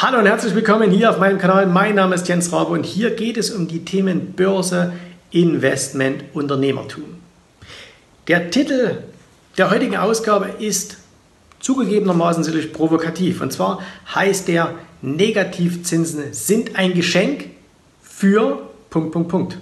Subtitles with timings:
[0.00, 1.66] Hallo und herzlich willkommen hier auf meinem Kanal.
[1.66, 4.92] Mein Name ist Jens Rabe und hier geht es um die Themen Börse,
[5.32, 7.02] Investment, Unternehmertum.
[8.28, 8.98] Der Titel
[9.56, 10.98] der heutigen Ausgabe ist
[11.58, 13.40] zugegebenermaßen sicherlich provokativ.
[13.40, 13.82] Und zwar
[14.14, 17.46] heißt der Negativzinsen sind ein Geschenk
[18.00, 19.58] für Punkt, Punkt, Punkt.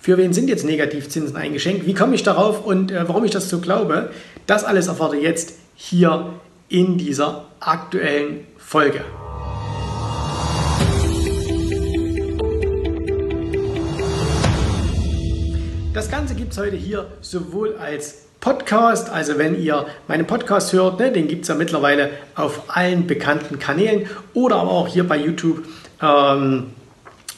[0.00, 1.86] Für wen sind jetzt Negativzinsen ein Geschenk?
[1.86, 4.10] Wie komme ich darauf und äh, warum ich das so glaube?
[4.48, 6.30] Das alles erfahrt ihr jetzt hier
[6.68, 9.02] in dieser aktuellen Folge.
[15.94, 20.98] Das Ganze gibt es heute hier sowohl als Podcast, also wenn ihr meinen Podcast hört,
[20.98, 25.16] ne, den gibt es ja mittlerweile auf allen bekannten Kanälen oder aber auch hier bei
[25.16, 25.64] YouTube.
[26.02, 26.72] Ähm,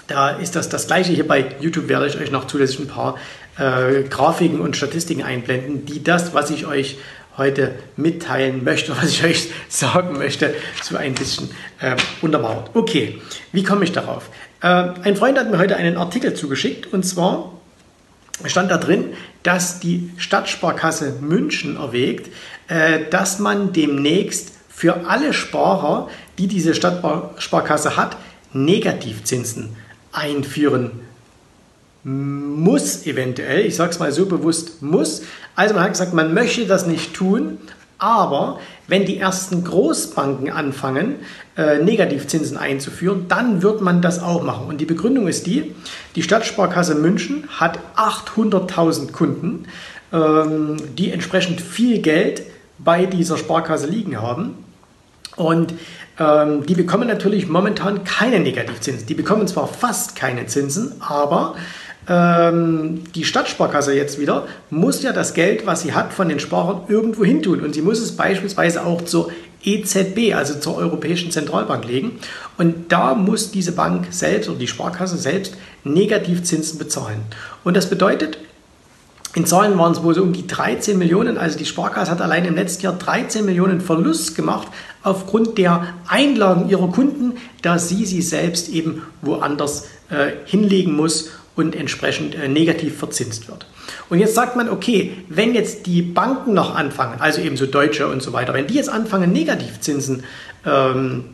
[0.07, 1.13] da ist das das gleiche.
[1.13, 3.17] Hier bei YouTube werde ich euch noch zusätzlich ein paar
[3.59, 6.97] äh, Grafiken und Statistiken einblenden, die das, was ich euch
[7.37, 11.51] heute mitteilen möchte, was ich euch sagen möchte, so ein bisschen
[11.83, 12.71] äh, untermauert.
[12.73, 13.21] Okay,
[13.53, 14.31] wie komme ich darauf?
[14.63, 14.69] Äh,
[15.03, 17.53] ein Freund hat mir heute einen Artikel zugeschickt und zwar
[18.45, 22.31] stand da drin, dass die Stadtsparkasse München erwägt,
[22.69, 28.17] äh, dass man demnächst für alle Sparer, die diese Stadtsparkasse hat,
[28.53, 29.77] Negativzinsen
[30.13, 30.91] einführen
[32.07, 35.23] muss eventuell, ich sage es mal so bewusst muss.
[35.57, 37.59] Also man hat gesagt, man möchte das nicht tun,
[37.99, 41.17] aber wenn die ersten Großbanken anfangen,
[41.57, 44.67] äh, Negativzinsen einzuführen, dann wird man das auch machen.
[44.67, 45.75] Und die Begründung ist die,
[46.15, 49.65] die Stadtsparkasse München hat 800.000 Kunden,
[50.13, 52.43] ähm, die entsprechend viel Geld
[52.79, 54.55] bei dieser Sparkasse liegen haben.
[55.37, 55.75] Und
[56.19, 59.07] ähm, die bekommen natürlich momentan keine Negativzinsen.
[59.07, 61.57] Die bekommen zwar fast keine Zinsen, aber
[62.09, 66.83] ähm, die Stadtsparkasse jetzt wieder muss ja das Geld, was sie hat, von den Sparern
[66.89, 67.61] irgendwo hin tun.
[67.61, 69.31] Und sie muss es beispielsweise auch zur
[69.67, 72.13] EZB, also zur Europäischen Zentralbank legen.
[72.57, 77.21] Und da muss diese Bank selbst oder die Sparkasse selbst Negativzinsen bezahlen.
[77.65, 78.39] Und das bedeutet,
[79.35, 81.37] in Zahlen waren es wohl so um die 13 Millionen.
[81.37, 84.69] Also die Sparkasse hat allein im letzten Jahr 13 Millionen Verlust gemacht
[85.03, 91.75] aufgrund der Einlagen ihrer Kunden, da sie sie selbst eben woanders äh, hinlegen muss und
[91.75, 93.67] entsprechend äh, negativ verzinst wird.
[94.09, 98.07] Und jetzt sagt man, okay, wenn jetzt die Banken noch anfangen, also eben so Deutsche
[98.07, 100.23] und so weiter, wenn die jetzt anfangen, Negativzinsen
[100.65, 101.25] ähm,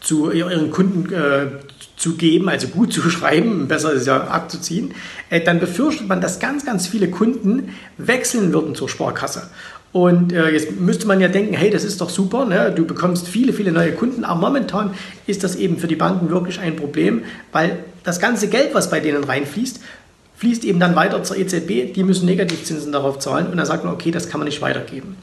[0.00, 1.46] zu ihren Kunden äh,
[1.96, 4.94] zu geben, also gut zu schreiben, besser ist ja abzuziehen,
[5.30, 9.50] äh, dann befürchtet man, dass ganz, ganz viele Kunden wechseln würden zur Sparkasse.
[9.92, 12.72] Und äh, jetzt müsste man ja denken, hey, das ist doch super, ne?
[12.74, 14.94] du bekommst viele, viele neue Kunden, aber momentan
[15.26, 19.00] ist das eben für die Banken wirklich ein Problem, weil das ganze Geld, was bei
[19.00, 19.80] denen reinfließt,
[20.36, 23.92] fließt eben dann weiter zur EZB, die müssen Negativzinsen darauf zahlen und dann sagt man,
[23.92, 25.16] okay, das kann man nicht weitergeben.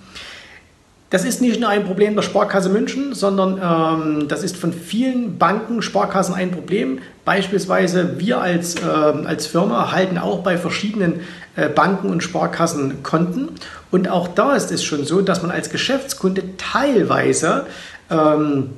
[1.09, 5.37] Das ist nicht nur ein Problem der Sparkasse München, sondern ähm, das ist von vielen
[5.37, 6.99] Banken, Sparkassen ein Problem.
[7.27, 11.19] Beispielsweise wir als, äh, als Firma halten auch bei verschiedenen
[11.57, 13.49] äh, Banken und Sparkassen Konten.
[13.91, 17.65] Und auch da ist es schon so, dass man als Geschäftskunde teilweise
[18.09, 18.69] ähm,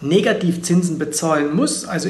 [0.00, 1.84] Negativzinsen bezahlen muss.
[1.84, 2.08] Also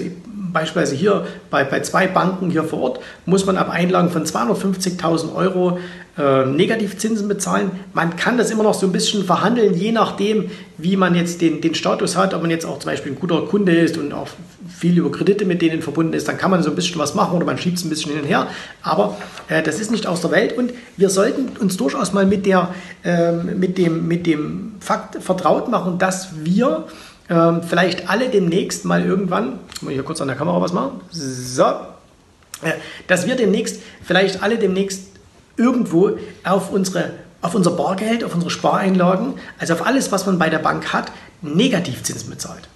[0.53, 5.35] beispielsweise hier bei, bei zwei Banken hier vor Ort muss man ab Einlagen von 250.000
[5.35, 5.79] Euro
[6.19, 7.71] äh, Negativzinsen bezahlen.
[7.95, 11.63] Man kann das immer noch so ein bisschen verhandeln, je nachdem, wie man jetzt den,
[11.63, 14.29] den Status hat, ob man jetzt auch zum Beispiel ein guter Kunde ist und auch
[14.69, 17.37] viel über Kredite mit denen verbunden ist, dann kann man so ein bisschen was machen
[17.37, 18.47] oder man schiebt es ein bisschen hin und her.
[18.83, 19.17] Aber
[19.49, 22.75] äh, das ist nicht aus der Welt und wir sollten uns durchaus mal mit, der,
[23.05, 26.87] äh, mit, dem, mit dem Fakt vertraut machen, dass wir
[27.33, 31.01] ähm, vielleicht alle demnächst mal irgendwann, muss ich hier kurz an der Kamera was machen,
[31.11, 32.75] so, äh,
[33.07, 35.09] dass wir demnächst, vielleicht alle demnächst
[35.57, 37.11] irgendwo auf unsere
[37.41, 41.11] auf unser Bargeld, auf unsere Spareinlagen, also auf alles, was man bei der Bank hat,
[41.41, 42.69] Negativzinsen bezahlt.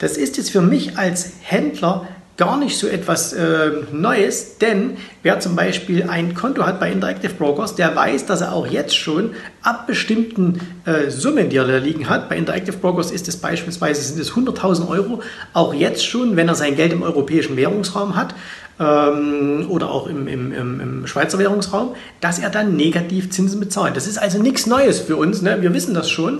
[0.00, 2.08] Das ist jetzt für mich als Händler
[2.40, 7.34] gar nicht so etwas äh, Neues, denn wer zum Beispiel ein Konto hat bei Interactive
[7.34, 11.76] Brokers, der weiß, dass er auch jetzt schon ab bestimmten äh, Summen, die er da
[11.76, 16.34] liegen hat, bei Interactive Brokers ist es beispielsweise sind es 100.000 Euro, auch jetzt schon,
[16.36, 18.34] wenn er sein Geld im europäischen Währungsraum hat
[18.80, 23.98] ähm, oder auch im, im, im, im, Schweizer Währungsraum, dass er dann Negativzinsen bezahlt.
[23.98, 25.60] Das ist also nichts Neues für uns, ne?
[25.60, 26.38] wir wissen das schon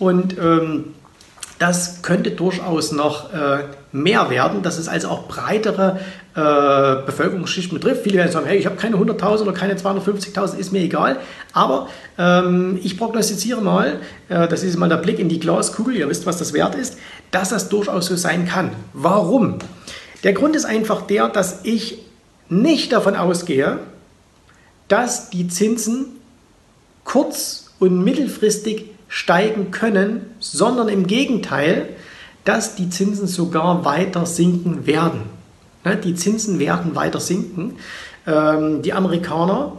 [0.00, 0.86] und ähm,
[1.60, 3.60] das könnte durchaus noch äh,
[3.96, 5.98] mehr werden, dass es also auch breitere
[6.34, 8.02] äh, Bevölkerungsschichten betrifft.
[8.02, 11.18] Viele werden sagen, hey, ich habe keine 100.000 oder keine 250.000, ist mir egal.
[11.52, 11.88] Aber
[12.18, 16.26] ähm, ich prognostiziere mal, äh, das ist mal der Blick in die Glaskugel, ihr wisst,
[16.26, 16.98] was das wert ist,
[17.30, 18.70] dass das durchaus so sein kann.
[18.92, 19.58] Warum?
[20.24, 21.98] Der Grund ist einfach der, dass ich
[22.48, 23.78] nicht davon ausgehe,
[24.88, 26.06] dass die Zinsen
[27.04, 31.88] kurz- und mittelfristig steigen können, sondern im Gegenteil,
[32.46, 35.22] dass die Zinsen sogar weiter sinken werden.
[35.84, 37.76] Ne, die Zinsen werden weiter sinken.
[38.26, 39.72] Ähm, die Amerikaner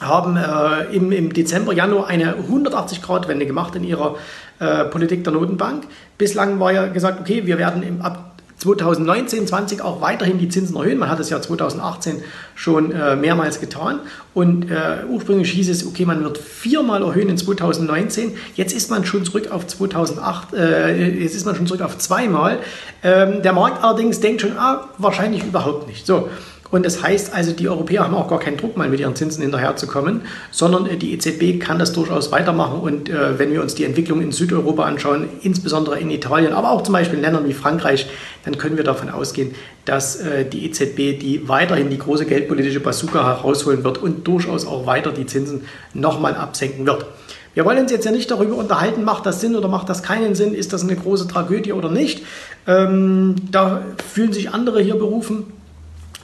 [0.00, 4.16] haben äh, im, Dezember, Januar eine 180-Grad-Wende gemacht in ihrer
[4.60, 5.86] äh, Politik der Notenbank.
[6.18, 8.27] Bislang war ja gesagt, okay, wir werden im, ab
[8.58, 10.98] 2019, 20 auch weiterhin die Zinsen erhöhen.
[10.98, 12.22] Man hat es ja 2018
[12.54, 14.00] schon äh, mehrmals getan.
[14.34, 18.36] Und äh, ursprünglich hieß es, okay, man wird viermal erhöhen in 2019.
[18.56, 22.58] Jetzt ist man schon zurück auf 2008, äh, jetzt ist man schon zurück auf zweimal.
[23.02, 26.06] Ähm, der Markt allerdings denkt schon, ah, wahrscheinlich überhaupt nicht.
[26.06, 26.28] So.
[26.70, 29.42] Und das heißt also, die Europäer haben auch gar keinen Druck, mal mit ihren Zinsen
[29.42, 32.80] hinterherzukommen, sondern äh, die EZB kann das durchaus weitermachen.
[32.80, 36.82] Und äh, wenn wir uns die Entwicklung in Südeuropa anschauen, insbesondere in Italien, aber auch
[36.82, 38.08] zum Beispiel in Ländern wie Frankreich,
[38.44, 39.54] dann können wir davon ausgehen,
[39.84, 44.86] dass äh, die EZB die weiterhin die große geldpolitische Bazooka herausholen wird und durchaus auch
[44.86, 45.62] weiter die Zinsen
[45.94, 47.06] nochmal absenken wird.
[47.54, 50.34] Wir wollen uns jetzt ja nicht darüber unterhalten, macht das Sinn oder macht das keinen
[50.34, 52.22] Sinn, ist das eine große Tragödie oder nicht.
[52.66, 53.82] Ähm, da
[54.12, 55.44] fühlen sich andere hier berufen,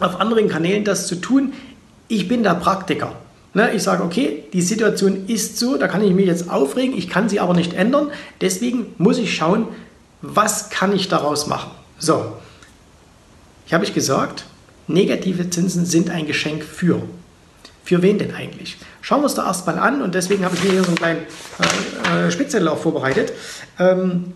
[0.01, 1.53] auf anderen Kanälen das zu tun.
[2.09, 3.13] Ich bin der Praktiker.
[3.57, 7.09] Ne, ich sage, okay, die Situation ist so, da kann ich mich jetzt aufregen, ich
[7.09, 8.11] kann sie aber nicht ändern.
[8.41, 9.69] Deswegen muss ich schauen,
[10.23, 11.71] was kann ich daraus machen.
[11.99, 12.35] So,
[13.67, 14.45] ich habe ich gesagt,
[14.89, 17.03] negative Zinsen sind ein Geschenk für.
[17.85, 18.77] Für wen denn eigentlich?
[19.03, 21.21] Schauen wir uns da erstmal an und deswegen habe ich mir hier so einen kleinen
[22.03, 23.33] äh, äh Spitzzettel auch vorbereitet.
[23.79, 24.33] Ähm,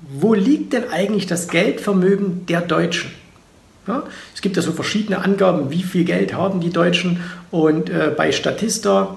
[0.00, 3.10] wo liegt denn eigentlich das Geldvermögen der Deutschen?
[3.88, 4.02] Ja,
[4.34, 7.22] es gibt ja so verschiedene Angaben, wie viel Geld haben die Deutschen.
[7.50, 9.16] Und äh, bei Statista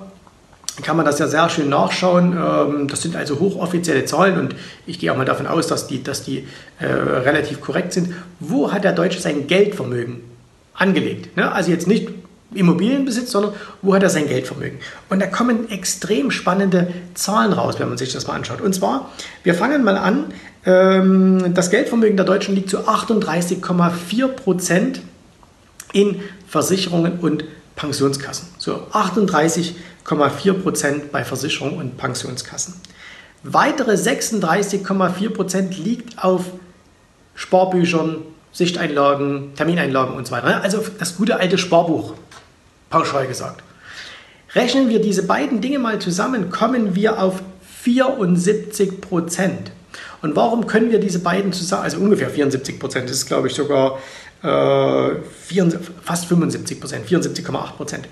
[0.81, 2.33] kann man das ja sehr schön nachschauen.
[2.33, 6.01] Ähm, das sind also hochoffizielle Zahlen und ich gehe auch mal davon aus, dass die,
[6.01, 6.47] dass die
[6.79, 8.13] äh, relativ korrekt sind.
[8.39, 10.21] Wo hat der Deutsche sein Geldvermögen
[10.73, 11.35] angelegt?
[11.35, 11.51] Ne?
[11.51, 12.09] Also jetzt nicht
[12.53, 14.80] Immobilienbesitz, sondern wo hat er sein Geldvermögen?
[15.09, 18.62] Und da kommen extrem spannende Zahlen raus, wenn man sich das mal anschaut.
[18.62, 19.09] Und zwar,
[19.44, 20.25] wir fangen mal an,
[20.65, 25.01] ähm, das Geldvermögen der Deutschen liegt zu 38,4 Prozent
[25.94, 27.45] in Versicherungen und
[27.75, 28.50] Pensionskassen.
[28.57, 32.75] So 38,4 Prozent bei Versicherungen und Pensionskassen.
[33.44, 36.45] Weitere 36,4 Prozent liegt auf
[37.33, 38.18] Sparbüchern,
[38.51, 40.62] Sichteinlagen, Termineinlagen und so weiter.
[40.62, 42.13] Also das gute alte Sparbuch
[42.91, 43.63] pauschal gesagt.
[44.53, 47.41] Rechnen wir diese beiden Dinge mal zusammen, kommen wir auf
[47.81, 49.71] 74 Prozent.
[50.21, 53.55] Und warum können wir diese beiden zusammen, also ungefähr 74 Prozent, das ist glaube ich
[53.55, 53.97] sogar
[54.43, 55.15] äh,
[55.47, 58.07] 4, fast 75 Prozent, 74,8 Prozent.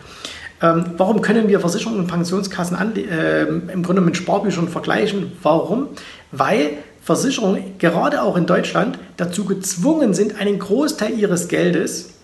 [0.62, 5.34] Ähm, warum können wir Versicherungen und Pensionskassen an, äh, im Grunde mit Sparbüchern vergleichen?
[5.42, 5.90] Warum?
[6.32, 6.72] Weil
[7.02, 12.19] Versicherungen gerade auch in Deutschland dazu gezwungen sind, einen Großteil ihres Geldes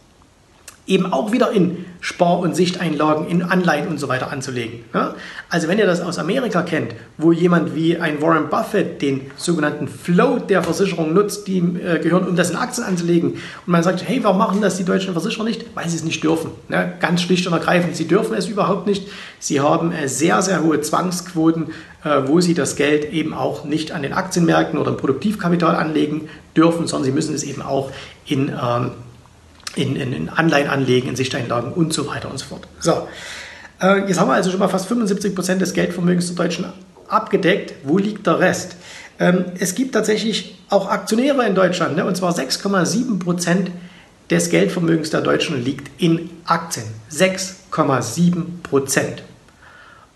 [0.87, 4.81] eben auch wieder in Spar- und Sichteinlagen, in Anleihen und so weiter anzulegen.
[4.93, 5.15] Ja?
[5.49, 9.87] Also wenn ihr das aus Amerika kennt, wo jemand wie ein Warren Buffett den sogenannten
[9.87, 14.07] Float der Versicherung nutzt, die äh, gehören, um das in Aktien anzulegen, und man sagt,
[14.07, 15.65] hey, warum machen das die deutschen Versicherer nicht?
[15.73, 16.51] Weil sie es nicht dürfen.
[16.69, 16.93] Ne?
[16.99, 19.07] Ganz schlicht und ergreifend, sie dürfen es überhaupt nicht.
[19.39, 21.69] Sie haben äh, sehr, sehr hohe Zwangsquoten,
[22.03, 26.29] äh, wo sie das Geld eben auch nicht an den Aktienmärkten oder im Produktivkapital anlegen
[26.55, 27.89] dürfen, sondern sie müssen es eben auch
[28.27, 28.91] in ähm,
[29.75, 32.67] in, in, in Anleihen anlegen, in Sichteinlagen und so weiter und so fort.
[32.79, 33.07] So,
[33.81, 36.65] äh, jetzt haben wir also schon mal fast 75 Prozent des Geldvermögens der Deutschen
[37.07, 37.73] abgedeckt.
[37.83, 38.75] Wo liegt der Rest?
[39.19, 42.05] Ähm, es gibt tatsächlich auch Aktionäre in Deutschland, ne?
[42.05, 43.71] und zwar 6,7 Prozent
[44.29, 46.85] des Geldvermögens der Deutschen liegt in Aktien.
[47.11, 49.23] 6,7 Prozent.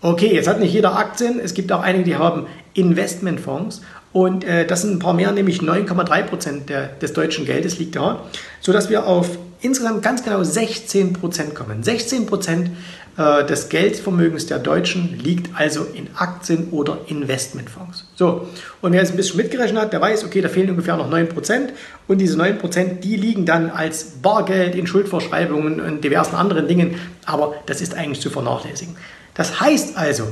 [0.02, 1.38] Okay, jetzt hat nicht jeder Aktien.
[1.38, 3.82] Es gibt auch einige, die haben Investmentfonds.
[4.12, 8.24] Und äh, das sind ein paar mehr, nämlich 9,3 Prozent des deutschen Geldes liegt da,
[8.60, 11.82] sodass wir auf insgesamt ganz genau 16 Prozent kommen.
[11.82, 12.70] 16 Prozent
[13.16, 18.06] äh, des Geldvermögens der Deutschen liegt also in Aktien oder Investmentfonds.
[18.14, 18.48] So,
[18.80, 21.28] und wer jetzt ein bisschen mitgerechnet hat, der weiß, okay, da fehlen ungefähr noch 9
[21.28, 21.72] Prozent.
[22.08, 26.94] Und diese 9 Prozent, die liegen dann als Bargeld in Schuldverschreibungen und diversen anderen Dingen.
[27.26, 28.96] Aber das ist eigentlich zu vernachlässigen.
[29.34, 30.24] Das heißt also,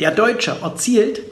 [0.00, 1.22] der Deutsche erzielt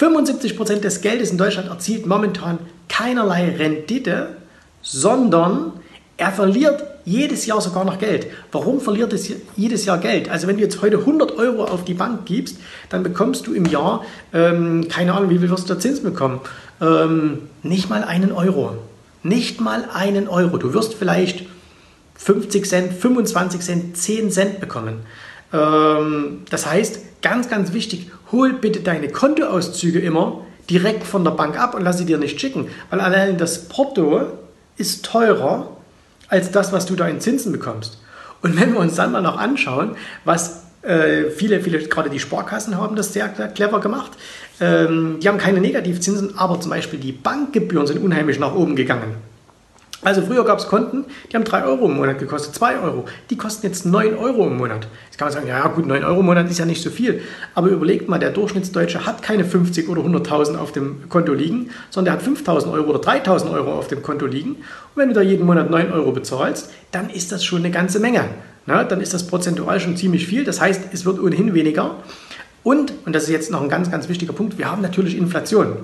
[0.00, 4.36] 75 Prozent des Geldes in Deutschland erzielt momentan keinerlei Rendite,
[4.80, 5.72] sondern
[6.16, 8.26] er verliert jedes Jahr sogar noch Geld.
[8.52, 10.30] Warum verliert es jedes Jahr Geld?
[10.30, 12.56] Also wenn du jetzt heute 100 Euro auf die Bank gibst,
[12.88, 16.40] dann bekommst du im Jahr, ähm, keine Ahnung, wie viel wirst du da Zins bekommen?
[16.80, 18.76] Ähm, nicht mal einen Euro.
[19.22, 20.56] Nicht mal einen Euro.
[20.56, 21.46] Du wirst vielleicht
[22.14, 25.00] 50 Cent, 25 Cent, 10 Cent bekommen.
[25.52, 31.58] Ähm, das heißt, ganz, ganz wichtig, hol bitte deine Kontoauszüge immer direkt von der Bank
[31.58, 34.22] ab und lass sie dir nicht schicken, weil allein das Porto
[34.76, 35.76] ist teurer
[36.28, 37.98] als das, was du da in Zinsen bekommst.
[38.42, 42.78] Und wenn wir uns dann mal noch anschauen, was äh, viele, viele, gerade die Sparkassen
[42.78, 44.12] haben das sehr clever gemacht.
[44.60, 49.16] ähm, die haben keine Negativzinsen, aber zum Beispiel die Bankgebühren sind unheimlich nach oben gegangen.
[50.02, 53.04] Also früher gab es Konten, die haben 3 Euro im Monat gekostet, 2 Euro.
[53.28, 54.88] Die kosten jetzt 9 Euro im Monat.
[55.04, 57.20] Jetzt kann man sagen, ja gut, 9 Euro im Monat ist ja nicht so viel.
[57.54, 62.16] Aber überlegt mal, der Durchschnittsdeutsche hat keine 50 oder 100.000 auf dem Konto liegen, sondern
[62.16, 64.52] der hat 5.000 Euro oder 3.000 Euro auf dem Konto liegen.
[64.52, 68.00] Und wenn du da jeden Monat 9 Euro bezahlst, dann ist das schon eine ganze
[68.00, 68.24] Menge.
[68.64, 70.44] Na, dann ist das prozentual schon ziemlich viel.
[70.44, 71.96] Das heißt, es wird ohnehin weniger.
[72.62, 75.78] Und, und das ist jetzt noch ein ganz, ganz wichtiger Punkt, wir haben natürlich Inflation.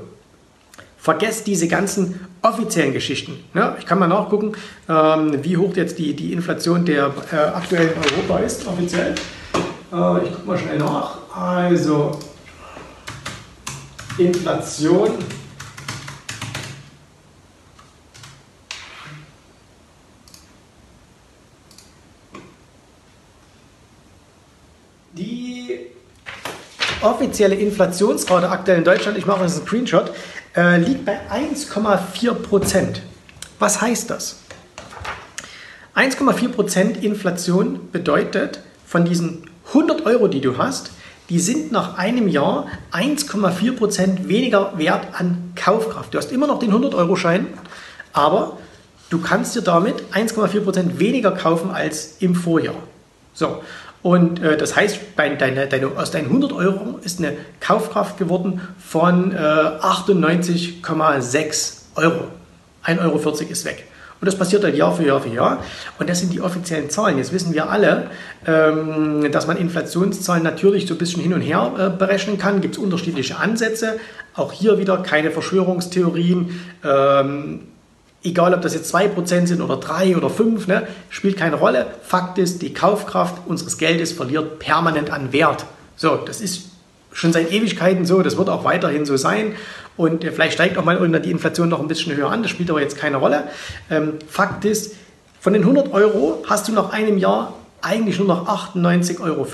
[1.06, 3.38] Vergesst diese ganzen offiziellen Geschichten.
[3.54, 4.54] Ja, ich kann mal nachgucken,
[4.88, 9.14] ähm, wie hoch jetzt die, die Inflation der äh, aktuell in Europa ist, offiziell.
[9.92, 11.18] Äh, ich gucke mal schnell nach.
[11.32, 12.10] Also,
[14.18, 15.10] Inflation.
[25.12, 25.86] Die
[27.00, 30.10] offizielle Inflationsrate aktuell in Deutschland, ich mache jetzt einen Screenshot,
[30.56, 33.02] äh, liegt bei 1,4 Prozent.
[33.58, 34.40] Was heißt das?
[35.94, 40.90] 1,4 Prozent Inflation bedeutet, von diesen 100 Euro, die du hast,
[41.28, 46.14] die sind nach einem Jahr 1,4 Prozent weniger wert an Kaufkraft.
[46.14, 47.48] Du hast immer noch den 100-Euro-Schein,
[48.12, 48.58] aber
[49.10, 52.76] du kannst dir damit 1,4 Prozent weniger kaufen als im Vorjahr.
[53.34, 53.62] So,
[54.06, 59.32] und äh, das heißt, deine, deine, aus deinen 100 Euro ist eine Kaufkraft geworden von
[59.32, 62.28] äh, 98,6 Euro.
[62.84, 63.18] 1,40 Euro
[63.50, 63.82] ist weg.
[64.20, 65.58] Und das passiert halt Jahr für Jahr für Jahr.
[65.98, 67.18] Und das sind die offiziellen Zahlen.
[67.18, 68.08] Jetzt wissen wir alle,
[68.46, 72.60] ähm, dass man Inflationszahlen natürlich so ein bisschen hin und her äh, berechnen kann.
[72.60, 73.98] Gibt es unterschiedliche Ansätze.
[74.34, 76.60] Auch hier wieder keine Verschwörungstheorien.
[76.84, 77.62] Ähm,
[78.22, 81.86] egal ob das jetzt 2% sind oder 3 oder 5, ne, spielt keine Rolle.
[82.02, 85.66] Fakt ist, die Kaufkraft unseres Geldes verliert permanent an Wert.
[85.96, 86.70] So, das ist
[87.12, 89.54] schon seit Ewigkeiten so, das wird auch weiterhin so sein.
[89.96, 92.50] Und äh, vielleicht steigt auch mal irgendwann die Inflation noch ein bisschen höher an, das
[92.50, 93.44] spielt aber jetzt keine Rolle.
[93.90, 94.94] Ähm, Fakt ist,
[95.40, 99.46] von den 100 Euro hast du nach einem Jahr eigentlich nur noch 98,40 Euro.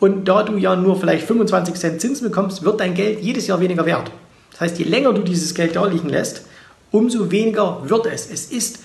[0.00, 3.60] Und da du ja nur vielleicht 25 Cent Zinsen bekommst, wird dein Geld jedes Jahr
[3.60, 4.12] weniger wert.
[4.52, 6.42] Das heißt, je länger du dieses Geld da liegen lässt,
[6.90, 8.30] umso weniger wird es.
[8.30, 8.80] Es ist,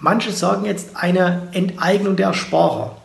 [0.00, 2.96] manche sagen jetzt, eine Enteignung der Sparer.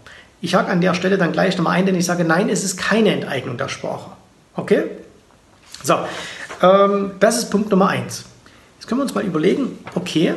[0.41, 2.77] Ich hake an der Stelle dann gleich nochmal ein, denn ich sage, nein, es ist
[2.77, 4.15] keine Enteignung der Sparer.
[4.55, 4.83] Okay?
[5.83, 5.95] So,
[6.61, 8.25] ähm, das ist Punkt Nummer eins.
[8.77, 10.33] Jetzt können wir uns mal überlegen, okay,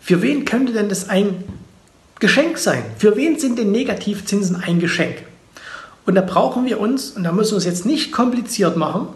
[0.00, 1.44] für wen könnte denn das ein
[2.20, 2.84] Geschenk sein?
[2.98, 5.16] Für wen sind denn Negativzinsen ein Geschenk?
[6.06, 9.08] Und da brauchen wir uns, und da müssen wir es jetzt nicht kompliziert machen,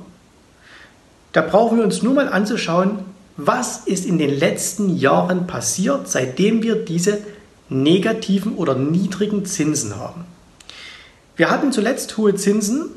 [1.33, 3.05] da brauchen wir uns nur mal anzuschauen,
[3.47, 7.18] was ist in den letzten Jahren passiert, seitdem wir diese
[7.68, 10.25] negativen oder niedrigen Zinsen haben.
[11.37, 12.90] Wir hatten zuletzt hohe Zinsen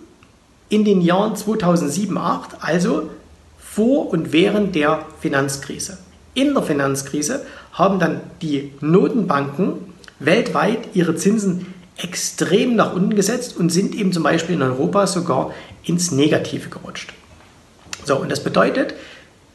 [0.69, 3.09] in den Jahren 2007, 2008, also
[3.57, 5.97] vor und während der Finanzkrise.
[6.33, 13.69] In der Finanzkrise haben dann die Notenbanken weltweit ihre Zinsen extrem nach unten gesetzt und
[13.69, 17.13] sind eben zum Beispiel in Europa sogar ins Negative gerutscht.
[18.03, 18.95] So, und das bedeutet,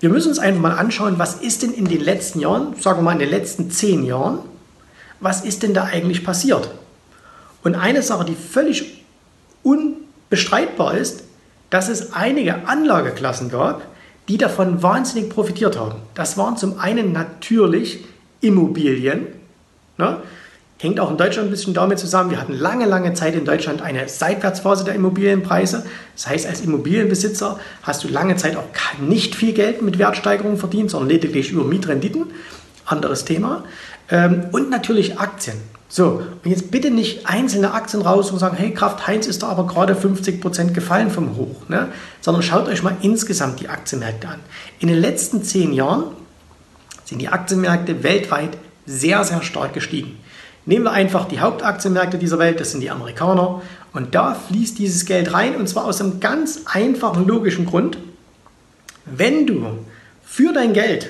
[0.00, 3.02] wir müssen uns einfach mal anschauen, was ist denn in den letzten Jahren, sagen wir
[3.02, 4.40] mal in den letzten zehn Jahren,
[5.20, 6.70] was ist denn da eigentlich passiert?
[7.64, 9.04] Und eine Sache, die völlig
[9.62, 11.24] unbestreitbar ist,
[11.70, 13.82] dass es einige Anlageklassen gab,
[14.28, 15.96] die davon wahnsinnig profitiert haben.
[16.14, 18.04] Das waren zum einen natürlich
[18.40, 19.26] Immobilien.
[19.96, 20.18] Ne?
[20.80, 22.30] Hängt auch in Deutschland ein bisschen damit zusammen.
[22.30, 25.84] Wir hatten lange, lange Zeit in Deutschland eine Seitwärtsphase der Immobilienpreise.
[26.14, 28.64] Das heißt, als Immobilienbesitzer hast du lange Zeit auch
[29.00, 32.26] nicht viel Geld mit Wertsteigerungen verdient, sondern lediglich über Mietrenditen.
[32.86, 33.64] Anderes Thema.
[34.08, 35.56] Ähm, und natürlich Aktien.
[35.90, 39.48] So, und jetzt bitte nicht einzelne Aktien raus und sagen, hey, Kraft Heinz ist da
[39.48, 41.88] aber gerade 50% gefallen vom Hoch, ne?
[42.20, 44.40] sondern schaut euch mal insgesamt die Aktienmärkte an.
[44.80, 46.04] In den letzten zehn Jahren
[47.04, 50.18] sind die Aktienmärkte weltweit sehr, sehr stark gestiegen.
[50.68, 53.62] Nehmen wir einfach die Hauptaktienmärkte dieser Welt, das sind die Amerikaner.
[53.94, 57.96] Und da fließt dieses Geld rein und zwar aus einem ganz einfachen logischen Grund.
[59.06, 59.64] Wenn du
[60.22, 61.08] für dein Geld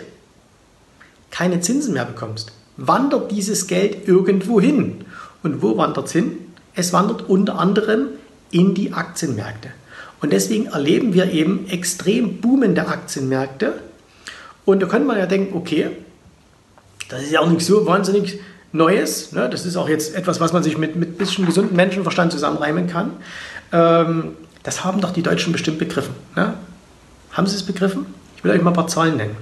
[1.32, 5.04] keine Zinsen mehr bekommst, wandert dieses Geld irgendwo hin.
[5.42, 6.38] Und wo wandert es hin?
[6.76, 8.10] Es wandert unter anderem
[8.52, 9.70] in die Aktienmärkte.
[10.20, 13.74] Und deswegen erleben wir eben extrem boomende Aktienmärkte.
[14.64, 15.90] Und da könnte man ja denken, okay,
[17.08, 18.38] das ist ja auch nicht so wahnsinnig
[18.72, 19.32] Neues.
[19.32, 19.48] Ne?
[19.48, 23.12] Das ist auch jetzt etwas, was man sich mit ein bisschen gesundem Menschenverstand zusammenreimen kann.
[23.72, 26.14] Ähm, das haben doch die Deutschen bestimmt begriffen.
[26.36, 26.54] Ne?
[27.32, 28.06] Haben sie es begriffen?
[28.36, 29.36] Ich will euch mal ein paar Zahlen nennen.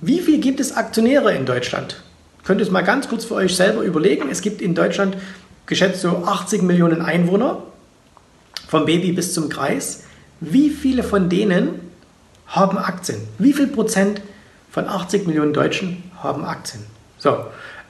[0.00, 2.02] Wie viel gibt es Aktionäre in Deutschland?
[2.44, 4.28] Könnt ihr es mal ganz kurz für euch selber überlegen.
[4.30, 5.16] Es gibt in Deutschland
[5.66, 7.62] geschätzt so 80 Millionen Einwohner,
[8.68, 10.04] vom Baby bis zum Kreis.
[10.40, 11.80] wie viele von denen
[12.48, 13.18] haben Aktien?
[13.38, 14.20] Wie viel Prozent
[14.70, 16.82] von 80 Millionen Deutschen haben Aktien?
[17.18, 17.44] So,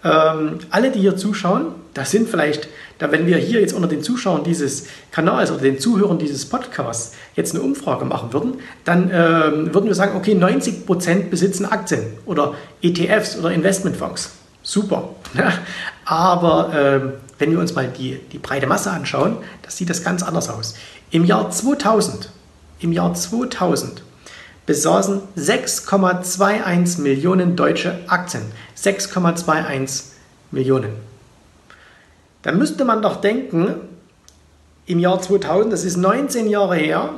[0.05, 2.69] ähm, alle, die hier zuschauen, das sind vielleicht,
[2.99, 7.15] da wenn wir hier jetzt unter den Zuschauern dieses Kanals oder den Zuhörern dieses Podcasts
[7.37, 8.55] jetzt eine Umfrage machen würden,
[8.85, 14.33] dann ähm, würden wir sagen, okay, 90 Prozent besitzen Aktien oder ETFs oder Investmentfonds.
[14.63, 15.11] Super.
[16.05, 20.23] Aber ähm, wenn wir uns mal die, die breite Masse anschauen, das sieht das ganz
[20.23, 20.75] anders aus.
[21.11, 22.31] Im Jahr 2000,
[22.81, 24.03] im Jahr 2000
[24.67, 28.43] besaßen 6,21 Millionen Deutsche Aktien.
[28.77, 30.05] 6,21
[30.51, 30.93] Millionen.
[32.43, 33.75] Da müsste man doch denken,
[34.87, 37.11] im Jahr 2000, das ist 19 Jahre her,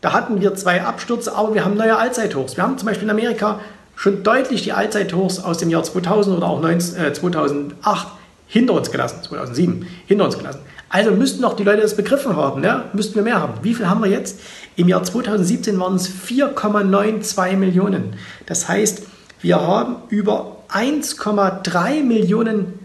[0.00, 2.56] da hatten wir zwei Abstürze, aber wir haben neue Allzeithochs.
[2.56, 3.60] Wir haben zum Beispiel in Amerika
[3.94, 8.08] schon deutlich die Allzeithochs aus dem Jahr 2000 oder auch 19, äh, 2008
[8.46, 10.60] hinter uns gelassen, 2007 hinter uns gelassen.
[10.88, 12.84] Also müssten doch die Leute das begriffen haben, ne?
[12.92, 13.54] müssten wir mehr haben.
[13.62, 14.38] Wie viel haben wir jetzt?
[14.76, 18.14] Im Jahr 2017 waren es 4,92 Millionen.
[18.44, 19.02] Das heißt,
[19.40, 22.78] wir haben über 1,3 Millionen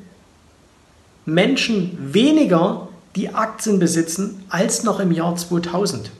[1.26, 6.12] Menschen weniger, die Aktien besitzen, als noch im Jahr 2000.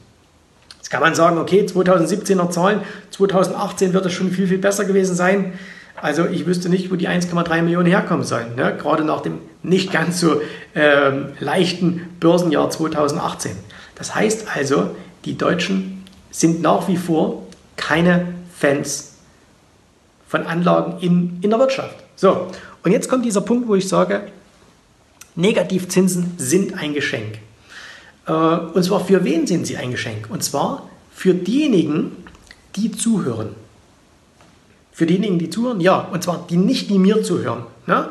[0.76, 5.14] Jetzt kann man sagen, okay, 2017er Zahlen, 2018 wird es schon viel, viel besser gewesen
[5.14, 5.54] sein.
[5.96, 8.76] Also ich wüsste nicht, wo die 1,3 Millionen herkommen sollen, ne?
[8.76, 10.40] gerade nach dem nicht ganz so
[10.74, 13.52] ähm, leichten Börsenjahr 2018.
[13.94, 14.90] Das heißt also,
[15.24, 19.14] die Deutschen sind nach wie vor keine Fans
[20.28, 21.96] von Anlagen in, in der Wirtschaft.
[22.16, 22.48] So,
[22.82, 24.28] und jetzt kommt dieser Punkt, wo ich sage,
[25.34, 27.38] Negativzinsen sind ein Geschenk.
[28.26, 30.28] Äh, und zwar für wen sind sie ein Geschenk?
[30.30, 32.16] Und zwar für diejenigen,
[32.76, 33.54] die zuhören.
[34.92, 38.08] Für diejenigen, die zuhören, ja, und zwar die nicht, die mir zuhören, ne?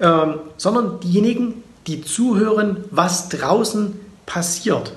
[0.00, 4.92] ähm, sondern diejenigen, die zuhören, was draußen passiert.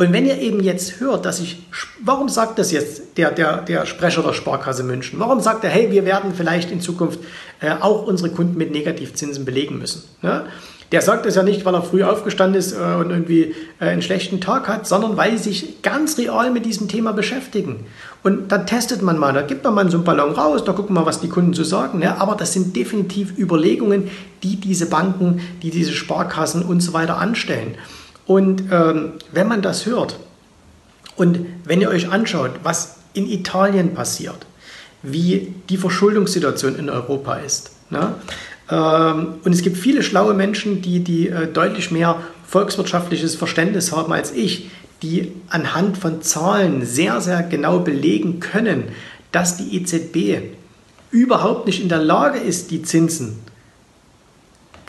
[0.00, 1.62] Und wenn ihr eben jetzt hört, dass ich,
[2.02, 5.20] warum sagt das jetzt der, der, der Sprecher der Sparkasse München?
[5.20, 7.20] Warum sagt er, hey, wir werden vielleicht in Zukunft
[7.60, 10.04] äh, auch unsere Kunden mit Negativzinsen belegen müssen?
[10.22, 10.46] Ne?
[10.90, 14.00] Der sagt das ja nicht, weil er früh aufgestanden ist äh, und irgendwie äh, einen
[14.00, 17.84] schlechten Tag hat, sondern weil sie sich ganz real mit diesem Thema beschäftigen.
[18.22, 20.96] Und dann testet man mal, da gibt man mal so einen Ballon raus, da gucken
[20.96, 21.98] wir, was die Kunden so sagen.
[21.98, 22.18] Ne?
[22.18, 24.10] Aber das sind definitiv Überlegungen,
[24.42, 27.74] die diese Banken, die diese Sparkassen und so weiter anstellen.
[28.30, 30.16] Und ähm, wenn man das hört
[31.16, 34.46] und wenn ihr euch anschaut, was in Italien passiert,
[35.02, 38.14] wie die Verschuldungssituation in Europa ist, ne?
[38.70, 44.12] Ähm, und es gibt viele schlaue Menschen, die, die äh, deutlich mehr volkswirtschaftliches Verständnis haben
[44.12, 44.70] als ich,
[45.02, 48.84] die anhand von Zahlen sehr, sehr genau belegen können,
[49.32, 50.54] dass die EZB
[51.10, 53.40] überhaupt nicht in der Lage ist, die Zinsen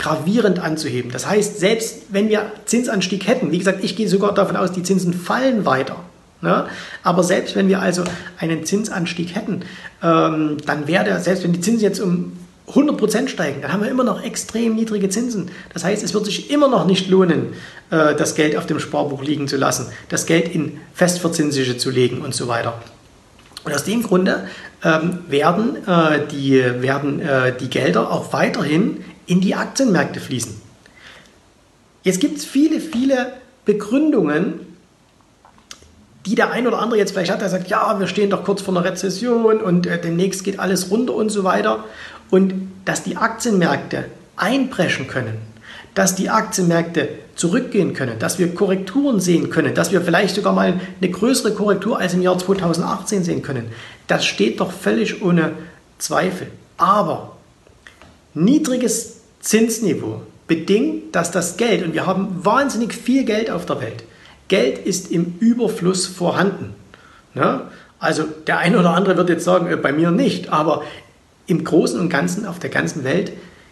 [0.01, 1.11] gravierend anzuheben.
[1.11, 4.81] Das heißt, selbst wenn wir Zinsanstieg hätten, wie gesagt, ich gehe sogar davon aus, die
[4.81, 5.97] Zinsen fallen weiter.
[6.41, 6.65] Ne?
[7.03, 8.03] Aber selbst wenn wir also
[8.39, 9.61] einen Zinsanstieg hätten,
[10.01, 12.33] ähm, dann wäre der, selbst wenn die Zinsen jetzt um
[12.67, 15.51] 100% steigen, dann haben wir immer noch extrem niedrige Zinsen.
[15.71, 17.53] Das heißt, es wird sich immer noch nicht lohnen,
[17.91, 22.21] äh, das Geld auf dem Sparbuch liegen zu lassen, das Geld in Festverzinsliche zu legen
[22.21, 22.81] und so weiter.
[23.63, 24.47] Und aus dem Grunde
[24.83, 30.59] ähm, werden, äh, die, werden äh, die Gelder auch weiterhin in die Aktienmärkte fließen.
[32.03, 33.33] Jetzt gibt es viele, viele
[33.65, 34.59] Begründungen,
[36.25, 38.61] die der ein oder andere jetzt vielleicht hat, der sagt, ja, wir stehen doch kurz
[38.61, 41.85] vor einer Rezession und äh, demnächst geht alles runter und so weiter.
[42.29, 42.53] Und
[42.85, 44.05] dass die Aktienmärkte
[44.37, 45.37] einbrechen können,
[45.93, 47.09] dass die Aktienmärkte
[47.41, 51.97] zurückgehen können, dass wir Korrekturen sehen können, dass wir vielleicht sogar mal eine größere Korrektur
[51.97, 53.65] als im Jahr 2018 sehen können,
[54.05, 55.53] das steht doch völlig ohne
[55.97, 56.45] Zweifel.
[56.77, 57.37] Aber
[58.35, 64.03] niedriges Zinsniveau bedingt, dass das Geld, und wir haben wahnsinnig viel Geld auf der Welt,
[64.47, 66.75] Geld ist im Überfluss vorhanden.
[67.33, 67.61] Ne?
[67.97, 70.83] Also der eine oder andere wird jetzt sagen, äh, bei mir nicht, aber
[71.47, 73.31] im Großen und Ganzen auf der ganzen Welt,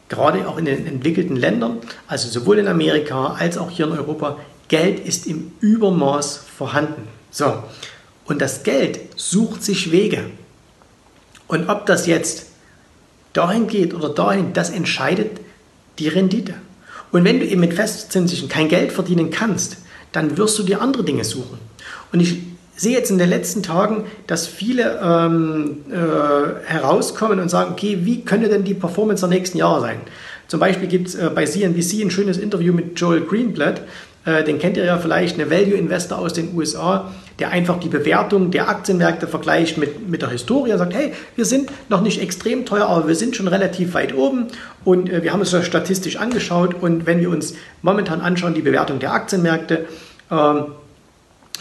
[0.09, 4.37] gerade auch in den entwickelten Ländern, also sowohl in Amerika als auch hier in Europa,
[4.67, 7.07] Geld ist im Übermaß vorhanden.
[7.31, 7.63] So,
[8.25, 10.25] und das Geld sucht sich Wege.
[11.47, 12.47] Und ob das jetzt
[13.33, 15.39] dahin geht oder dahin, das entscheidet
[15.97, 16.53] die Rendite.
[17.11, 19.77] Und wenn du eben mit Festzinsigen kein Geld verdienen kannst,
[20.11, 21.57] dann wirst du dir andere Dinge suchen.
[22.11, 22.37] Und ich
[22.79, 28.21] sehe jetzt in den letzten Tagen, dass viele ähm, äh, herauskommen und sagen, okay, wie
[28.21, 29.97] könnte denn die Performance der nächsten Jahre sein?
[30.47, 33.81] Zum Beispiel gibt es äh, bei CNBC ein schönes Interview mit Joel Greenblatt,
[34.25, 37.89] äh, den kennt ihr ja vielleicht, eine Value Investor aus den USA, der einfach die
[37.89, 42.21] Bewertung der Aktienmärkte vergleicht mit, mit der Historie und sagt, hey, wir sind noch nicht
[42.21, 44.47] extrem teuer, aber wir sind schon relativ weit oben
[44.85, 48.61] und äh, wir haben uns das statistisch angeschaut und wenn wir uns momentan anschauen, die
[48.61, 49.85] Bewertung der Aktienmärkte,
[50.31, 50.65] ähm,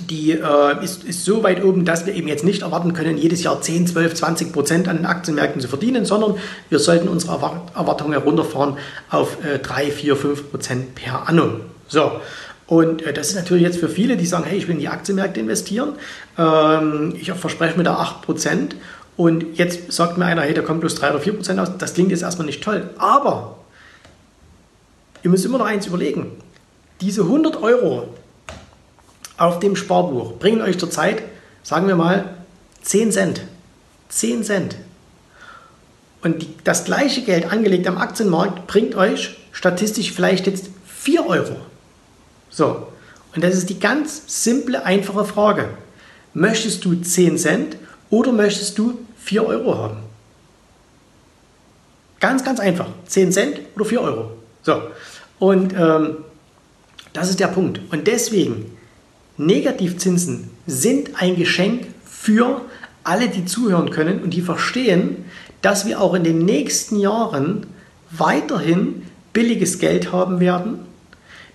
[0.00, 3.42] die äh, ist, ist so weit oben, dass wir eben jetzt nicht erwarten können, jedes
[3.42, 6.36] Jahr 10, 12, 20 Prozent an den Aktienmärkten zu verdienen, sondern
[6.68, 7.32] wir sollten unsere
[7.74, 8.76] Erwartungen herunterfahren
[9.10, 11.60] auf äh, 3, 4, 5 Prozent per annum.
[11.88, 12.12] So.
[12.66, 14.88] Und äh, das ist natürlich jetzt für viele, die sagen, hey, ich will in die
[14.88, 15.94] Aktienmärkte investieren,
[16.36, 18.76] ähm, ich verspreche mir da 8 Prozent
[19.16, 21.94] und jetzt sagt mir einer, hey, da kommt bloß 3 oder 4 Prozent aus, das
[21.94, 22.90] klingt jetzt erstmal nicht toll.
[22.98, 23.56] Aber
[25.22, 26.32] ihr müsst immer noch eins überlegen,
[27.00, 28.14] diese 100 Euro,
[29.38, 31.22] auf dem Sparbuch bringen euch zurzeit,
[31.62, 32.36] sagen wir mal,
[32.82, 33.40] 10 Cent.
[34.08, 34.76] 10 Cent.
[36.22, 41.56] Und die, das gleiche Geld angelegt am Aktienmarkt bringt euch statistisch vielleicht jetzt 4 Euro.
[42.50, 42.88] So,
[43.34, 45.68] und das ist die ganz simple, einfache Frage.
[46.34, 47.76] Möchtest du 10 Cent
[48.10, 49.98] oder möchtest du 4 Euro haben?
[52.20, 52.88] Ganz, ganz einfach.
[53.06, 54.32] 10 Cent oder 4 Euro.
[54.62, 54.82] So,
[55.38, 56.16] und ähm,
[57.12, 57.80] das ist der Punkt.
[57.92, 58.77] Und deswegen
[59.38, 62.60] Negativzinsen sind ein Geschenk für
[63.04, 65.24] alle, die zuhören können und die verstehen,
[65.62, 67.66] dass wir auch in den nächsten Jahren
[68.10, 70.80] weiterhin billiges Geld haben werden,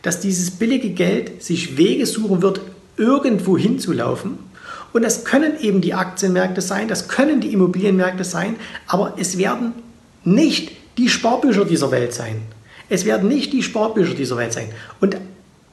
[0.02, 2.62] dass dieses billige Geld sich Wege suchen wird,
[2.98, 4.38] irgendwo hinzulaufen.
[4.94, 8.56] Und das können eben die Aktienmärkte sein, das können die Immobilienmärkte sein,
[8.88, 9.74] aber es werden
[10.24, 12.42] nicht die Sparbücher dieser Welt sein.
[12.90, 14.70] Es werden nicht die Sparbücher dieser Welt sein.
[15.02, 15.18] Und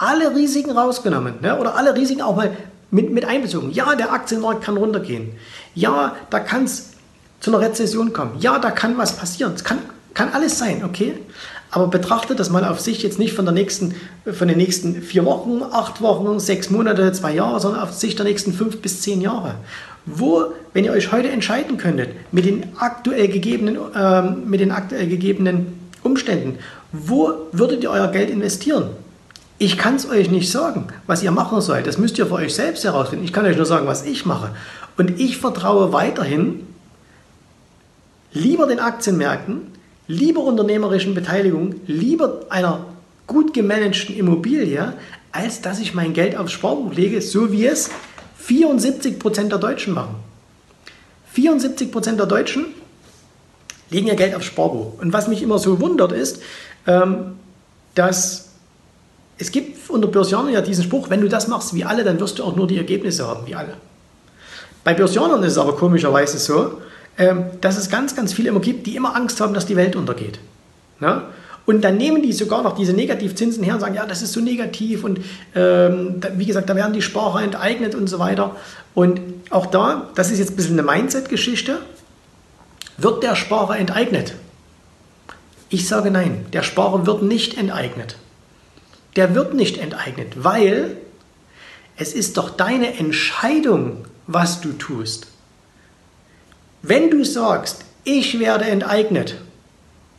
[0.01, 1.59] alle Risiken rausgenommen ne?
[1.59, 2.57] oder alle Risiken auch mal
[2.91, 3.71] mit, mit einbezogen.
[3.71, 5.33] Ja, der Aktienmarkt kann runtergehen.
[5.75, 6.93] Ja, da kann es
[7.41, 8.33] zu einer Rezession kommen.
[8.41, 9.53] Ja, da kann was passieren.
[9.55, 9.79] Es kann,
[10.15, 11.19] kann alles sein, okay?
[11.71, 13.95] Aber betrachtet das mal auf sich jetzt nicht von, der nächsten,
[14.33, 18.25] von den nächsten vier Wochen, acht Wochen, sechs Monate, zwei Jahre, sondern auf Sicht der
[18.25, 19.55] nächsten fünf bis zehn Jahre.
[20.07, 25.07] Wo, wenn ihr euch heute entscheiden könntet, mit den aktuell gegebenen, äh, mit den aktuell
[25.09, 26.59] gegebenen Umständen,
[26.91, 28.89] wo würdet ihr euer Geld investieren?
[29.63, 31.87] Ich kann es euch nicht sagen, was ihr machen sollt.
[31.87, 33.27] Das müsst ihr für euch selbst herausfinden.
[33.27, 34.55] Ich kann euch nur sagen, was ich mache.
[34.97, 36.67] Und ich vertraue weiterhin
[38.33, 39.61] lieber den Aktienmärkten,
[40.07, 42.87] lieber unternehmerischen Beteiligung, lieber einer
[43.27, 44.95] gut gemanagten Immobilie,
[45.31, 47.91] als dass ich mein Geld aufs Sparbuch lege, so wie es
[48.43, 50.15] 74% der Deutschen machen.
[51.37, 52.65] 74% der Deutschen
[53.91, 54.99] legen ihr Geld aufs Sparbuch.
[55.03, 56.41] Und was mich immer so wundert ist,
[56.87, 57.37] ähm,
[57.95, 58.50] dass
[59.41, 62.39] es gibt unter Börsianern ja diesen Spruch, wenn du das machst wie alle, dann wirst
[62.39, 63.73] du auch nur die Ergebnisse haben wie alle.
[64.85, 66.79] Bei Börsianern ist es aber komischerweise so,
[67.17, 69.97] ähm, dass es ganz, ganz viele immer gibt, die immer Angst haben, dass die Welt
[69.97, 70.39] untergeht.
[71.65, 74.41] Und dann nehmen die sogar noch diese Negativzinsen her und sagen, ja, das ist so
[74.41, 75.21] negativ und
[75.55, 78.57] ähm, wie gesagt, da werden die Sparer enteignet und so weiter.
[78.93, 81.79] Und auch da, das ist jetzt ein bisschen eine Mindset-Geschichte,
[82.99, 84.35] wird der Sparer enteignet?
[85.71, 88.17] Ich sage nein, der Sparer wird nicht enteignet
[89.17, 90.97] der wird nicht enteignet, weil
[91.97, 95.27] es ist doch deine Entscheidung, was du tust.
[96.83, 99.37] Wenn du sagst, ich werde enteignet,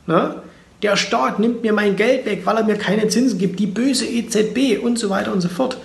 [0.06, 0.42] ne,
[0.84, 4.06] der Staat nimmt mir mein Geld weg, weil er mir keine Zinsen gibt, die böse
[4.06, 5.78] EZB und so weiter und so fort,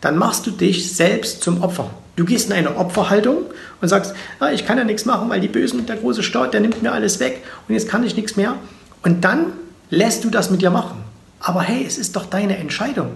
[0.00, 1.90] dann machst du dich selbst zum Opfer.
[2.16, 3.44] Du gehst in eine Opferhaltung
[3.80, 6.60] und sagst, ah, ich kann ja nichts machen, weil die Bösen, der große Staat, der
[6.60, 8.56] nimmt mir alles weg und jetzt kann ich nichts mehr.
[9.02, 9.52] Und dann
[9.90, 11.04] lässt du das mit dir machen.
[11.40, 13.12] Aber hey, es ist doch deine Entscheidung.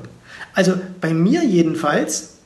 [0.54, 2.38] Also bei mir jedenfalls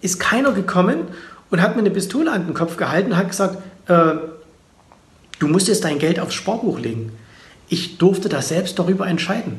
[0.00, 1.08] ist keiner gekommen
[1.50, 4.14] und hat mir eine Pistole an den Kopf gehalten und hat gesagt, äh,
[5.38, 7.12] du musst jetzt dein Geld aufs Sparbuch legen.
[7.68, 9.58] Ich durfte das selbst darüber entscheiden.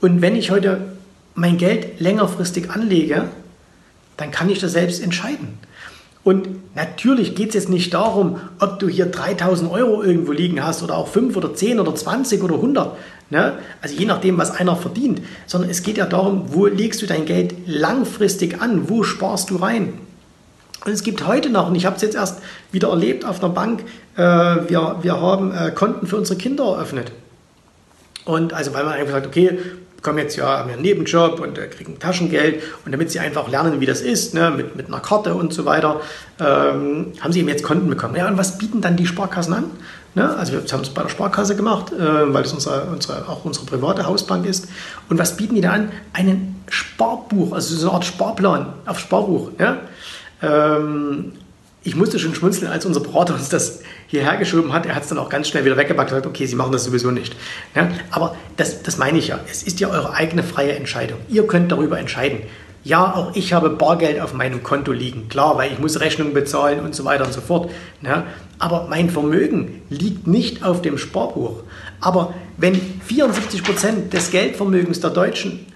[0.00, 0.92] Und wenn ich heute
[1.34, 3.28] mein Geld längerfristig anlege,
[4.16, 5.58] dann kann ich das selbst entscheiden.
[6.22, 10.82] Und natürlich geht es jetzt nicht darum, ob du hier 3000 Euro irgendwo liegen hast
[10.82, 12.96] oder auch 5 oder 10 oder 20 oder 100.
[13.30, 13.54] Ne?
[13.80, 15.22] Also je nachdem, was einer verdient.
[15.46, 18.90] Sondern es geht ja darum, wo legst du dein Geld langfristig an?
[18.90, 19.94] Wo sparst du rein?
[20.84, 22.40] Und es gibt heute noch, und ich habe es jetzt erst
[22.72, 23.84] wieder erlebt auf einer Bank,
[24.16, 27.12] äh, wir, wir haben äh, Konten für unsere Kinder eröffnet.
[28.24, 29.58] Und also weil man einfach sagt, okay,
[30.02, 33.80] kommen jetzt ja, haben einen Nebenjob und äh, kriegen Taschengeld und damit sie einfach lernen,
[33.80, 36.00] wie das ist, ne, mit, mit einer Karte und so weiter,
[36.38, 38.16] ähm, haben sie eben jetzt Konten bekommen.
[38.16, 39.64] Ja, und was bieten dann die Sparkassen an?
[40.14, 40.36] Ne?
[40.36, 43.66] Also wir haben es bei der Sparkasse gemacht, äh, weil es unsere, unsere, auch unsere
[43.66, 44.68] private Hausbank ist.
[45.08, 45.92] Und was bieten die da an?
[46.12, 49.52] Einen Sparbuch, also so eine Art Sparplan auf Sparbuch.
[49.58, 49.78] Ja?
[50.42, 51.32] Ähm,
[51.82, 54.84] ich musste schon schmunzeln, als unser Berater uns das hierher geschoben hat.
[54.84, 56.84] Er hat es dann auch ganz schnell wieder weggepackt und gesagt, okay, Sie machen das
[56.84, 57.34] sowieso nicht.
[57.74, 59.40] Ja, aber das, das meine ich ja.
[59.50, 61.18] Es ist ja eure eigene freie Entscheidung.
[61.28, 62.40] Ihr könnt darüber entscheiden.
[62.82, 65.28] Ja, auch ich habe Bargeld auf meinem Konto liegen.
[65.28, 67.70] Klar, weil ich muss Rechnungen bezahlen und so weiter und so fort.
[68.02, 68.24] Ja,
[68.58, 71.62] aber mein Vermögen liegt nicht auf dem Sparbuch.
[72.00, 72.74] Aber wenn
[73.06, 75.66] 74 Prozent des Geldvermögens der Deutschen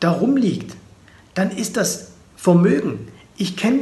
[0.00, 0.76] darum liegt,
[1.34, 3.08] dann ist das Vermögen.
[3.36, 3.80] Ich kenne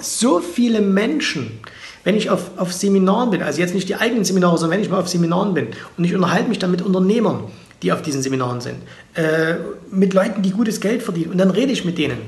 [0.00, 1.60] so viele Menschen,
[2.04, 4.90] wenn ich auf, auf Seminaren bin, also jetzt nicht die eigenen Seminare, sondern wenn ich
[4.90, 7.44] mal auf Seminaren bin und ich unterhalte mich dann mit Unternehmern,
[7.82, 8.76] die auf diesen Seminaren sind,
[9.14, 9.54] äh,
[9.90, 12.18] mit Leuten, die gutes Geld verdienen und dann rede ich mit denen.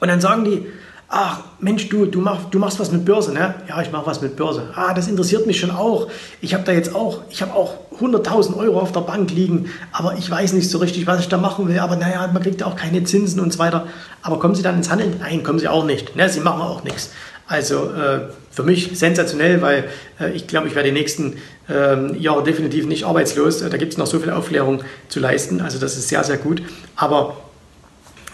[0.00, 0.66] Und dann sagen die,
[1.10, 3.54] ach Mensch, du, du, mach, du machst was mit Börse, ne?
[3.68, 4.70] Ja, ich mache was mit Börse.
[4.74, 6.08] Ah, das interessiert mich schon auch.
[6.40, 10.14] Ich habe da jetzt auch, ich habe auch 100.000 Euro auf der Bank liegen, aber
[10.16, 11.78] ich weiß nicht so richtig, was ich da machen will.
[11.80, 13.88] Aber naja, man kriegt ja auch keine Zinsen und so weiter.
[14.22, 15.16] Aber kommen Sie dann ins Handeln?
[15.18, 16.16] Nein, kommen Sie auch nicht.
[16.16, 16.28] Ne?
[16.28, 17.10] Sie machen auch nichts.
[17.46, 19.88] Also äh, für mich sensationell, weil
[20.20, 21.36] äh, ich glaube, ich werde die nächsten
[21.68, 23.60] äh, Jahre definitiv nicht arbeitslos.
[23.60, 25.60] Äh, da gibt es noch so viel Aufklärung zu leisten.
[25.60, 26.62] Also das ist sehr, sehr gut.
[26.94, 27.36] Aber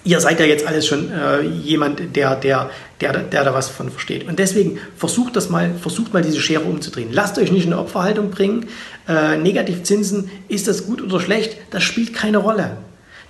[0.07, 3.91] ihr seid ja jetzt alles schon äh, jemand, der, der, der, der da was von
[3.91, 4.27] versteht.
[4.27, 7.09] Und deswegen versucht das mal, versucht mal diese Schere umzudrehen.
[7.13, 8.67] Lasst euch nicht in eine Opferhaltung bringen.
[9.09, 11.59] Äh, Negativzinsen, ist das gut oder schlecht?
[11.71, 12.79] Das spielt keine Rolle.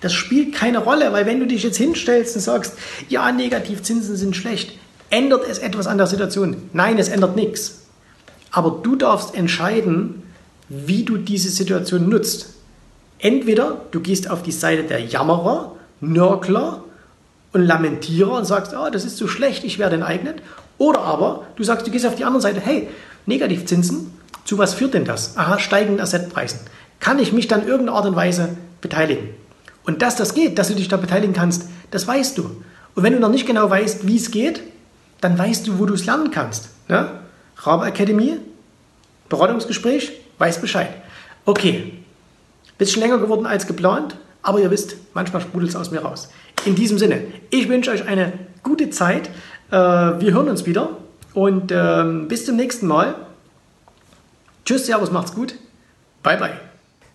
[0.03, 2.75] Das spielt keine Rolle, weil wenn du dich jetzt hinstellst und sagst,
[3.09, 4.73] ja, Negativzinsen sind schlecht,
[5.09, 6.57] ändert es etwas an der Situation?
[6.75, 7.87] Nein, es ändert nichts.
[8.51, 10.23] Aber du darfst entscheiden,
[10.69, 12.51] wie du diese Situation nutzt.
[13.19, 16.85] Entweder du gehst auf die Seite der Jammerer Nörgler
[17.53, 20.43] und Lamentierer und sagst, oh, das ist so schlecht, ich werde enteignet.
[20.79, 22.89] Oder aber du sagst, du gehst auf die andere Seite, hey,
[23.27, 24.13] Negativzinsen,
[24.45, 25.37] zu was führt denn das?
[25.37, 26.61] Aha, steigenden Assetpreisen.
[27.01, 29.31] Kann ich mich dann irgendeiner Art und Weise beteiligen?
[29.85, 32.63] Und dass das geht, dass du dich da beteiligen kannst, das weißt du.
[32.95, 34.63] Und wenn du noch nicht genau weißt, wie es geht,
[35.21, 36.71] dann weißt du, wo du es lernen kannst.
[36.89, 37.11] Ne?
[37.59, 38.39] Rabe Akademie,
[39.29, 40.91] Beratungsgespräch, weiß Bescheid.
[41.45, 41.93] Okay,
[42.79, 44.17] bisschen länger geworden als geplant.
[44.47, 46.31] Aber ihr wisst, manchmal sprudelt es aus mir raus.
[46.65, 48.33] In diesem Sinne, ich wünsche euch eine
[48.63, 49.29] gute Zeit.
[49.73, 50.91] Äh, wir hören uns wieder
[51.35, 53.17] und ähm, bis zum nächsten Mal.
[54.65, 55.57] Tschüss, Servus, macht's gut.
[56.23, 56.53] Bye, bye.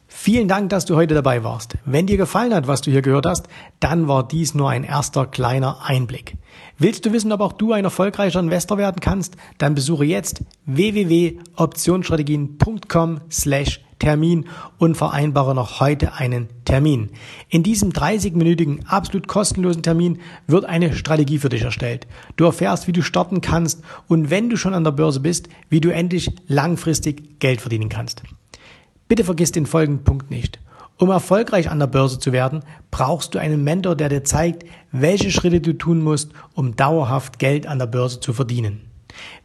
[0.09, 1.75] Vielen Dank, dass du heute dabei warst.
[1.85, 3.47] Wenn dir gefallen hat, was du hier gehört hast,
[3.79, 6.35] dann war dies nur ein erster kleiner Einblick.
[6.77, 9.37] Willst du wissen, ob auch du ein erfolgreicher Investor werden kannst?
[9.57, 14.47] Dann besuche jetzt www.optionsstrategien.com slash Termin
[14.79, 17.11] und vereinbare noch heute einen Termin.
[17.49, 22.07] In diesem 30-minütigen, absolut kostenlosen Termin wird eine Strategie für dich erstellt.
[22.35, 25.81] Du erfährst, wie du starten kannst und wenn du schon an der Börse bist, wie
[25.81, 28.23] du endlich langfristig Geld verdienen kannst.
[29.07, 30.59] Bitte vergiss den folgenden Punkt nicht.
[30.97, 35.29] Um erfolgreich an der Börse zu werden, brauchst du einen Mentor, der dir zeigt, welche
[35.29, 38.90] Schritte du tun musst, um dauerhaft Geld an der Börse zu verdienen.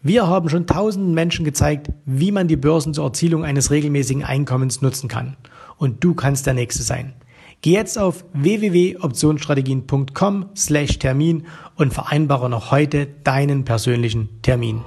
[0.02, 4.83] Wir haben schon tausenden Menschen gezeigt, wie man die Börsen zur Erzielung eines regelmäßigen Einkommens
[4.83, 5.37] nutzen kann.
[5.76, 7.14] Und du kannst der Nächste sein.
[7.62, 14.83] Geh jetzt auf www.optionsstrategien.com slash Termin und vereinbare noch heute deinen persönlichen Termin.